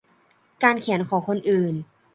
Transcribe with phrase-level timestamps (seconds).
[0.63, 1.73] การเขียนของคนอื่น